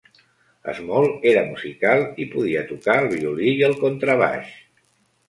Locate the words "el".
3.03-3.11, 3.69-3.77